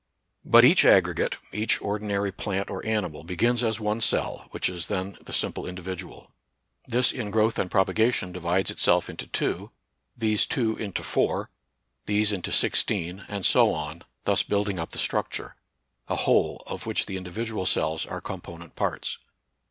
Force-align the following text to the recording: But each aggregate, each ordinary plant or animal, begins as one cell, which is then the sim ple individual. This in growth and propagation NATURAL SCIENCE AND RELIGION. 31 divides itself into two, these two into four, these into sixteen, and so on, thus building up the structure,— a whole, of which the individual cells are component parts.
But 0.43 0.65
each 0.65 0.83
aggregate, 0.83 1.37
each 1.51 1.79
ordinary 1.79 2.31
plant 2.31 2.71
or 2.71 2.83
animal, 2.83 3.23
begins 3.23 3.61
as 3.61 3.79
one 3.79 4.01
cell, 4.01 4.47
which 4.49 4.67
is 4.67 4.87
then 4.87 5.15
the 5.23 5.31
sim 5.31 5.53
ple 5.53 5.67
individual. 5.67 6.31
This 6.87 7.11
in 7.11 7.29
growth 7.29 7.59
and 7.59 7.69
propagation 7.69 8.29
NATURAL 8.31 8.41
SCIENCE 8.65 8.69
AND 8.71 8.85
RELIGION. 8.87 9.01
31 9.01 9.03
divides 9.05 9.07
itself 9.07 9.09
into 9.11 9.27
two, 9.67 9.71
these 10.17 10.45
two 10.47 10.75
into 10.77 11.03
four, 11.03 11.51
these 12.07 12.33
into 12.33 12.51
sixteen, 12.51 13.25
and 13.27 13.45
so 13.45 13.71
on, 13.75 14.01
thus 14.23 14.41
building 14.41 14.79
up 14.79 14.89
the 14.89 14.97
structure,— 14.97 15.55
a 16.09 16.15
whole, 16.15 16.63
of 16.65 16.87
which 16.87 17.05
the 17.05 17.15
individual 17.17 17.67
cells 17.67 18.07
are 18.07 18.21
component 18.21 18.75
parts. 18.75 19.19